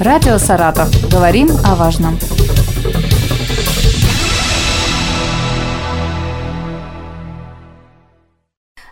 [0.00, 0.88] Радио «Саратов».
[1.10, 2.16] Говорим о важном.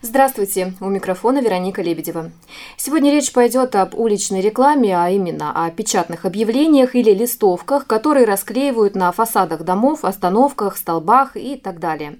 [0.02, 2.32] Здравствуйте, у микрофона Вероника Лебедева.
[2.76, 8.96] Сегодня речь пойдет об уличной рекламе, а именно о печатных объявлениях или листовках, которые расклеивают
[8.96, 12.18] на фасадах домов, остановках, столбах и так далее.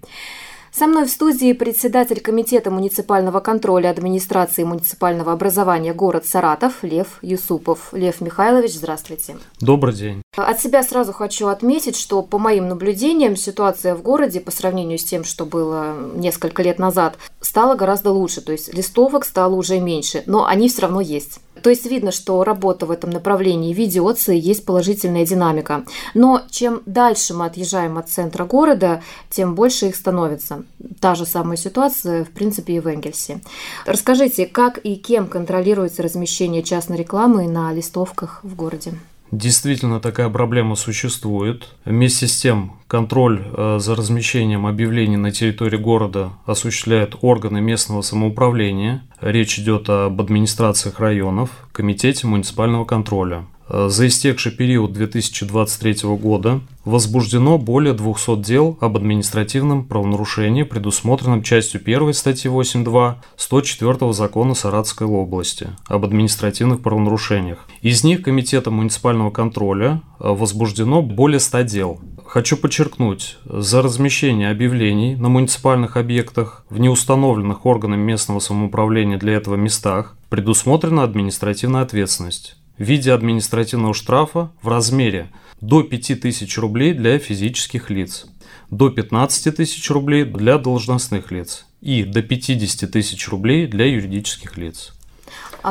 [0.77, 7.95] Со мной в студии председатель Комитета муниципального контроля администрации муниципального образования город Саратов Лев Юсупов.
[7.95, 9.39] Лев Михайлович, здравствуйте.
[9.59, 10.21] Добрый день.
[10.37, 15.05] От себя сразу хочу отметить, что по моим наблюдениям ситуация в городе по сравнению с
[15.05, 18.43] тем, что было несколько лет назад, стала гораздо лучше.
[18.43, 21.41] То есть листовок стало уже меньше, но они все равно есть.
[21.63, 25.85] То есть видно, что работа в этом направлении ведется и есть положительная динамика.
[26.15, 30.65] Но чем дальше мы отъезжаем от центра города, тем больше их становится.
[31.01, 33.41] Та же самая ситуация, в принципе, и в Энгельсе.
[33.85, 38.95] Расскажите, как и кем контролируется размещение частной рекламы на листовках в городе?
[39.33, 41.75] Действительно, такая проблема существует.
[41.85, 49.03] Вместе с тем, контроль э, за размещением объявлений на территории города осуществляют органы местного самоуправления.
[49.21, 53.47] Речь идет об администрациях районов, комитете муниципального контроля.
[53.69, 61.81] Э, за истекший период 2023 года возбуждено более 200 дел об административном правонарушении, предусмотренном частью
[61.85, 67.67] 1 статьи 8.2 104 закона Саратовской области об административных правонарушениях.
[67.83, 72.01] Из них Комитетом муниципального контроля э, возбуждено более 100 дел.
[72.25, 79.55] Хочу подчеркнуть, за размещение объявлений на муниципальных объектах в неустановленных органами местного самоуправления для этого
[79.55, 87.91] местах предусмотрена административная ответственность в виде административного штрафа в размере до 5000 рублей для физических
[87.91, 88.27] лиц,
[88.71, 94.96] до 15 тысяч рублей для должностных лиц и до 50 тысяч рублей для юридических лиц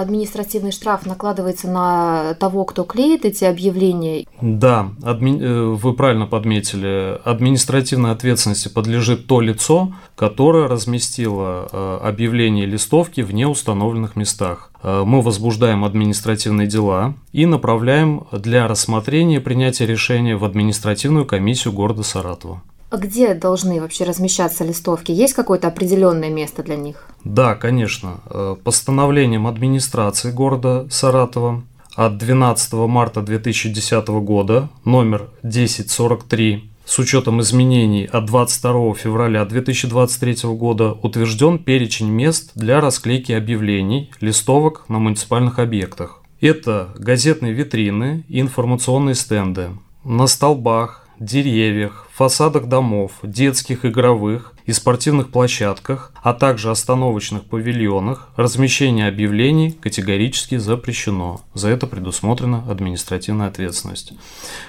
[0.02, 4.26] административный штраф накладывается на того, кто клеит эти объявления?
[4.42, 5.40] Да, адми...
[5.40, 7.20] Э, вы правильно подметили.
[7.24, 14.72] Административной ответственности подлежит то лицо, которое разместило э, объявление листовки в неустановленных местах.
[14.84, 22.04] Э, мы возбуждаем административные дела и направляем для рассмотрения принятия решения в административную комиссию города
[22.04, 22.62] Саратова.
[22.96, 25.12] А где должны вообще размещаться листовки?
[25.12, 27.10] Есть какое-то определенное место для них?
[27.26, 28.22] Да, конечно.
[28.30, 31.62] Э, постановлением администрации города Саратова
[31.98, 40.94] от 12 марта 2010 года номер 1043 с учетом изменений от 22 февраля 2023 года
[40.94, 46.22] утвержден перечень мест для расклейки объявлений, листовок на муниципальных объектах.
[46.40, 49.72] Это газетные витрины и информационные стенды.
[50.06, 59.08] На столбах, деревьях, фасадах домов, детских игровых и спортивных площадках, а также остановочных павильонах размещение
[59.08, 61.42] объявлений категорически запрещено.
[61.54, 64.14] За это предусмотрена административная ответственность.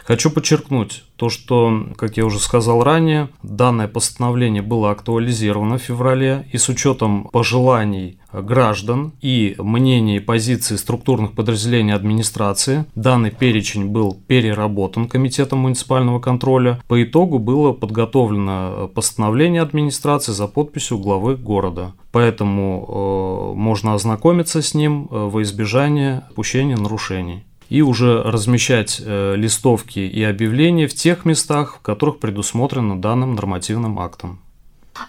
[0.05, 6.47] Хочу подчеркнуть то, что, как я уже сказал ранее, данное постановление было актуализировано в феврале
[6.53, 14.15] и с учетом пожеланий граждан и мнений и позиций структурных подразделений администрации данный перечень был
[14.27, 16.81] переработан Комитетом муниципального контроля.
[16.87, 21.93] По итогу было подготовлено постановление администрации за подписью главы города.
[22.13, 29.35] Поэтому э, можно ознакомиться с ним э, во избежание допущения нарушений и уже размещать э,
[29.37, 34.41] листовки и объявления в тех местах, в которых предусмотрено данным нормативным актом.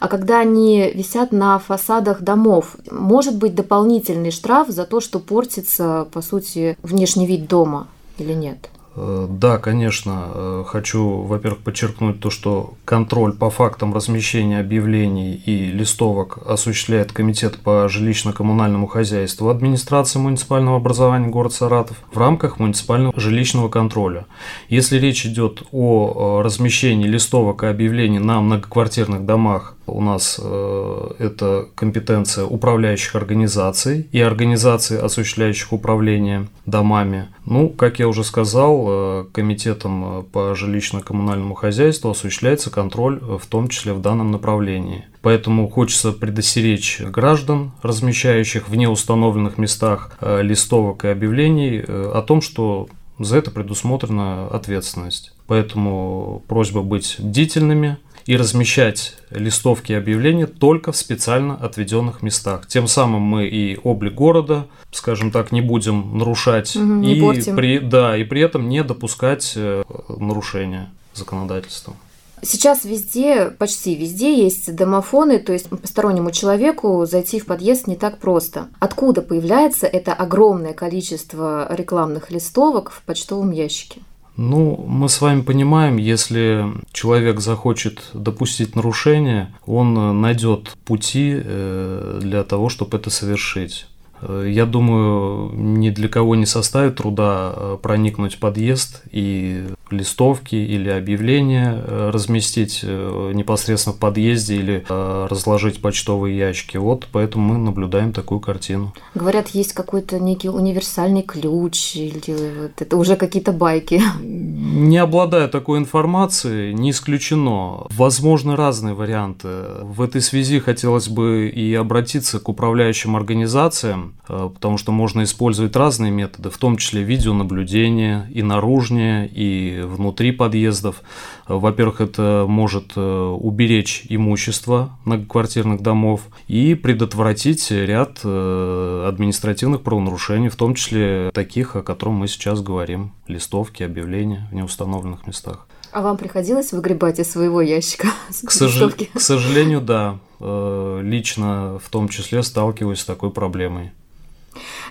[0.00, 6.06] А когда они висят на фасадах домов, может быть дополнительный штраф за то, что портится,
[6.12, 8.70] по сути, внешний вид дома или нет?
[9.00, 15.66] Э, да, конечно, э, хочу, во-первых, подчеркнуть то, что контроль по фактам размещения объявлений и
[15.66, 23.68] листовок осуществляет Комитет по жилищно-коммунальному хозяйству администрации муниципального образования города Саратов в рамках муниципального жилищного
[23.68, 24.26] контроля.
[24.68, 31.68] Если речь идет о размещении листовок и объявлений на многоквартирных домах у нас э, это
[31.74, 37.28] компетенция управляющих организаций и организаций, осуществляющих управление домами.
[37.44, 43.92] Ну, как я уже сказал, э, комитетом по жилищно-коммунальному хозяйству осуществляется контроль, в том числе
[43.92, 45.04] в данном направлении.
[45.22, 52.40] Поэтому хочется предостеречь граждан, размещающих в неустановленных местах э, листовок и объявлений, э, о том,
[52.40, 55.32] что за это предусмотрена ответственность.
[55.46, 57.98] Поэтому просьба быть бдительными,
[58.28, 62.66] и размещать листовки и объявления только в специально отведенных местах.
[62.66, 67.56] Тем самым мы и облик города, скажем так, не будем нарушать угу, не и портим.
[67.56, 69.82] при да и при этом не допускать э,
[70.14, 71.94] нарушения законодательства.
[72.42, 78.18] Сейчас везде, почти везде есть домофоны, то есть постороннему человеку зайти в подъезд не так
[78.18, 78.68] просто.
[78.78, 84.02] Откуда появляется это огромное количество рекламных листовок в почтовом ящике?
[84.38, 92.44] Ну, мы с вами понимаем, если человек захочет допустить нарушение, он найдет пути э, для
[92.44, 93.88] того, чтобы это совершить.
[94.22, 100.54] Э, я думаю, ни для кого не составит труда э, проникнуть в подъезд и листовки
[100.54, 106.76] или объявления э, разместить непосредственно в подъезде или разложить почтовые ящики.
[106.76, 108.94] Вот поэтому мы наблюдаем такую картину.
[109.14, 114.02] Говорят, есть какой-то некий универсальный ключ или вот это уже какие-то байки.
[114.20, 117.86] Не обладая такой информацией, не исключено.
[117.90, 119.48] Возможны разные варианты.
[119.82, 125.74] В этой связи хотелось бы и обратиться к управляющим организациям, Э, потому что можно использовать
[125.74, 131.02] разные методы, в том числе видеонаблюдение и наружнее, и внутри подъездов.
[131.46, 140.56] Э, во-первых, это может э, уберечь имущество многоквартирных домов и предотвратить ряд административных правонарушений, в
[140.56, 145.66] том числе таких, о котором мы сейчас говорим, листовки, объявления в неустановленных местах.
[145.90, 148.78] А вам приходилось выгребать из своего ящика к, сож...
[149.14, 150.18] к сожалению, да.
[150.40, 153.90] Лично в том числе сталкиваюсь с такой проблемой.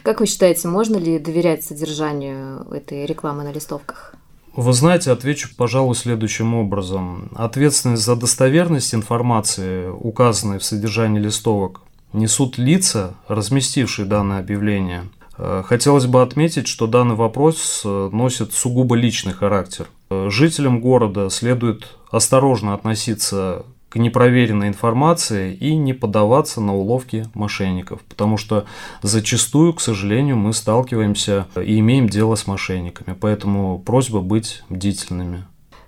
[0.03, 4.15] Как вы считаете, можно ли доверять содержанию этой рекламы на листовках?
[4.57, 7.29] Вы знаете, отвечу, пожалуй, следующим образом.
[7.35, 11.81] Ответственность за достоверность информации, указанной в содержании листовок,
[12.11, 15.03] несут лица, разместившие данное объявление.
[15.37, 19.89] Э, хотелось бы отметить, что данный вопрос э, носит сугубо личный характер.
[20.09, 28.01] Э, жителям города следует осторожно относиться к непроверенной информации и не поддаваться на уловки мошенников,
[28.01, 28.65] потому что
[29.01, 35.45] зачастую, к сожалению, мы сталкиваемся и имеем дело с мошенниками, поэтому просьба быть бдительными.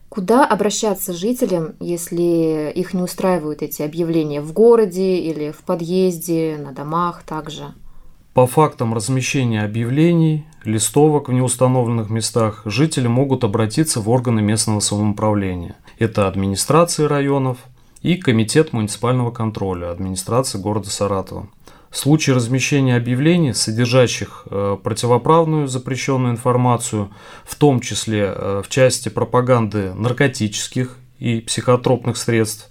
[0.10, 6.72] Куда обращаться жителям, если их не устраивают эти объявления в городе или в подъезде, на
[6.72, 7.74] домах также?
[8.34, 15.76] По фактам размещения объявлений, листовок в неустановленных местах, жители могут обратиться в органы местного самоуправления.
[16.00, 17.58] Это администрации районов,
[18.02, 21.48] и Комитет муниципального контроля администрации города Саратова.
[21.90, 27.10] В случае размещения объявлений, содержащих э, противоправную запрещенную информацию,
[27.44, 32.70] в том числе э, в части пропаганды наркотических и психотропных средств,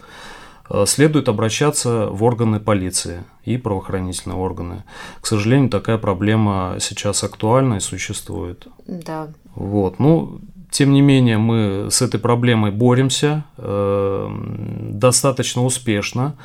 [0.71, 4.85] э, следует обращаться в органы полиции и правоохранительные органы.
[5.21, 8.69] К сожалению, такая проблема сейчас актуальна и существует.
[8.87, 9.29] Да.
[9.57, 9.99] Вот.
[9.99, 14.29] Ну, тем не менее, мы с этой проблемой боремся э,
[14.93, 16.37] достаточно успешно.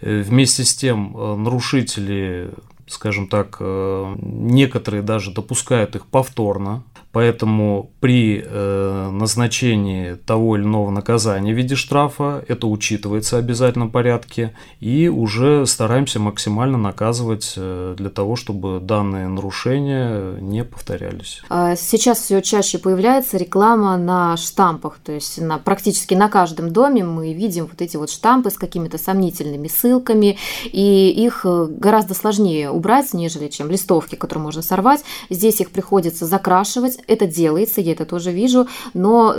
[0.00, 2.50] Э, вместе с тем, э, нарушители,
[2.86, 6.82] скажем так, некоторые даже допускают их повторно.
[7.12, 13.90] Поэтому при э, назначении того или иного наказания в виде штрафа это учитывается в обязательном
[13.90, 21.42] порядке и уже стараемся максимально наказывать э, для того, чтобы данные нарушения не повторялись.
[21.48, 27.04] А сейчас все чаще появляется реклама на штампах, то есть на, практически на каждом доме
[27.04, 32.70] мы видим вот эти вот штампы с какими-то сомнительными ссылками, и их э, гораздо сложнее
[32.70, 35.02] убрать, нежели чем листовки, которые можно сорвать.
[35.28, 39.36] Здесь их приходится закрашивать, это делается, я это тоже вижу, но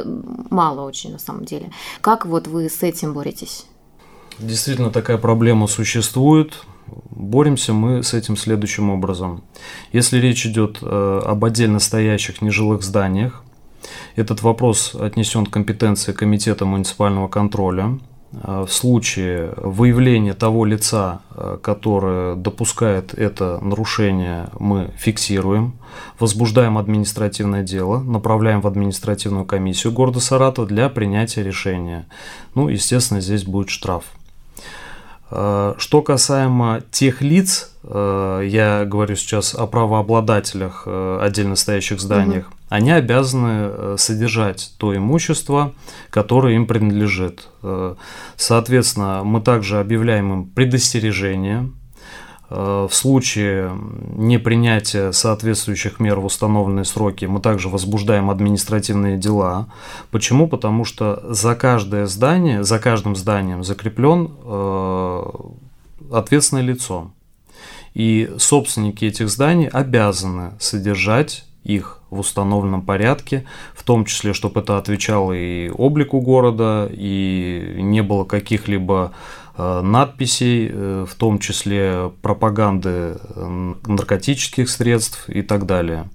[0.49, 1.71] мало очень на самом деле.
[2.01, 3.65] Как вот вы с этим боретесь?
[4.39, 6.53] Действительно, такая проблема существует.
[7.11, 9.43] Боремся мы с этим следующим образом.
[9.93, 13.43] Если речь идет э, об отдельно стоящих нежилых зданиях,
[14.15, 17.99] этот вопрос отнесен к компетенции Комитета муниципального контроля–
[18.31, 25.73] в случае выявления того лица, э, которое допускает это нарушение, мы фиксируем,
[26.19, 32.05] возбуждаем административное дело, направляем в административную комиссию города Саратова для принятия решения.
[32.55, 34.05] Ну, естественно, здесь будет штраф.
[35.31, 42.91] Э, что касаемо тех лиц, я говорю сейчас о правообладателях отдельно стоящих зданиях, угу они
[42.91, 45.73] обязаны э, содержать то имущество,
[46.09, 47.49] которое им принадлежит.
[47.63, 47.95] Э,
[48.37, 51.69] соответственно, мы также объявляем им предостережение.
[52.51, 53.71] Э, в случае
[54.15, 59.67] непринятия соответствующих мер в установленные сроки мы также возбуждаем административные дела.
[60.11, 60.47] Почему?
[60.47, 64.31] Потому что за каждое здание, за каждым зданием закреплен
[66.11, 67.11] ответственное лицо.
[67.93, 74.77] И собственники этих зданий обязаны содержать их в установленном порядке, в том числе, чтобы это
[74.77, 79.40] отвечало и облику города, и не было каких-либо э,
[79.83, 86.09] надписей, э, в том числе пропаганды э, наркотических средств и так далее.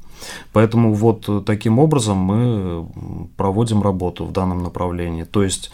[0.52, 5.24] Поэтому вот таким образом мы проводим работу в данном направлении.
[5.24, 5.70] То есть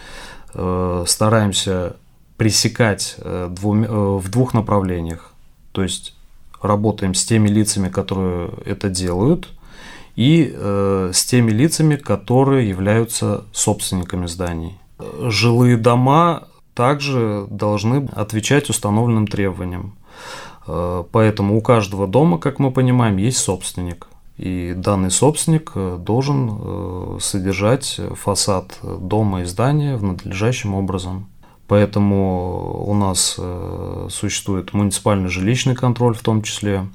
[1.07, 1.97] стараемся
[2.37, 5.33] пресекать в двух направлениях.
[5.71, 6.15] То есть
[6.61, 9.49] работаем с теми лицами, которые это делают,
[10.17, 10.53] и
[11.13, 14.77] с теми лицами, которые являются собственниками зданий.
[15.29, 19.95] Жилые дома также должны отвечать установленным требованиям.
[20.67, 24.09] Э, поэтому у каждого дома, как мы понимаем, есть собственник.
[24.39, 31.29] И данный собственник э, должен э, содержать фасад дома и здания в надлежащим образом.
[31.69, 33.41] Поэтому у нас
[34.11, 36.87] существует муниципальный жилищный контроль в том числе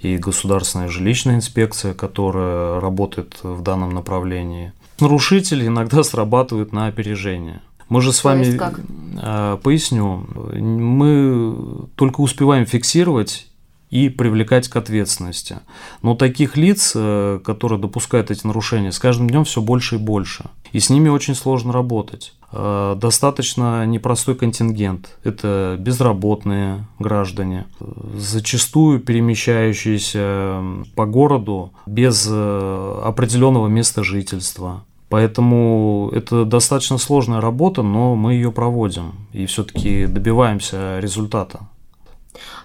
[0.00, 4.72] и государственная жилищная инспекция, которая работает в данном направлении.
[5.00, 7.60] Нарушители иногда срабатывают на опережение–
[7.92, 8.80] мы же с вами, как?
[9.16, 13.48] А, поясню, мы только успеваем фиксировать
[13.92, 15.58] и привлекать к ответственности.
[16.00, 20.46] Но таких лиц, э, которые допускают эти нарушения, с каждым днем все больше и больше.
[20.72, 22.32] И с ними очень сложно работать.
[22.52, 25.18] Э, достаточно непростой контингент.
[25.24, 27.66] Это безработные граждане,
[28.16, 30.62] зачастую перемещающиеся
[30.96, 34.86] по городу без э, определенного места жительства.
[35.12, 41.68] Поэтому это достаточно сложная работа, но мы ее проводим и все-таки добиваемся результата.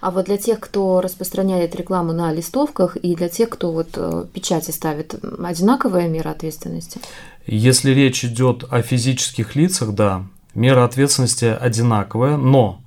[0.00, 4.24] А вот для тех, кто распространяет рекламу на листовках и для тех, кто вот э,
[4.32, 5.14] печати ставит,
[5.44, 7.02] одинаковая мера ответственности?
[7.46, 10.24] Если речь идет о физических лицах, да,
[10.54, 12.80] мера ответственности одинаковая, но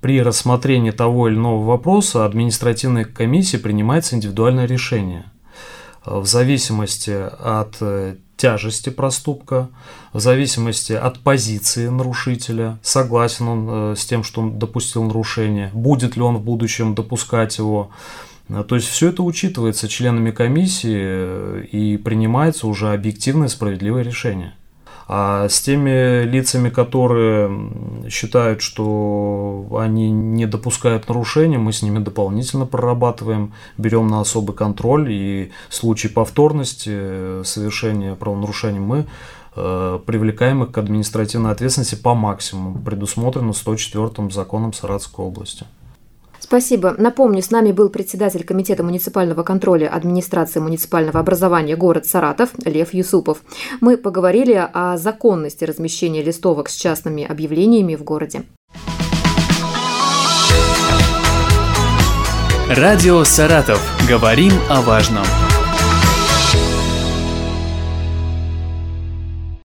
[0.00, 5.24] при рассмотрении того или иного вопроса административной комиссии принимается индивидуальное решение
[6.04, 9.68] в зависимости от э, тяжести проступка,
[10.12, 16.16] в зависимости от позиции нарушителя, согласен он э, с тем, что он допустил нарушение, будет
[16.16, 17.92] ли он в будущем допускать его.
[18.48, 24.54] Э, то есть все это учитывается членами комиссии и принимается уже объективное справедливое решение.
[25.08, 27.70] А с теми лицами, которые
[28.08, 35.10] считают, что они не допускают нарушений, мы с ними дополнительно прорабатываем, берем на особый контроль,
[35.10, 39.06] и в случае повторности э, совершения правонарушений мы
[39.56, 45.66] э, привлекаем их к административной ответственности по максимуму, предусмотрено 104 законом Саратовской области.
[46.42, 46.96] Спасибо.
[46.98, 53.42] Напомню, с нами был председатель Комитета муниципального контроля администрации муниципального образования город Саратов Лев Юсупов.
[53.80, 58.42] Мы поговорили о законности размещения листовок с частными объявлениями в городе.
[62.68, 63.80] Радио «Саратов».
[64.08, 65.24] Говорим о важном.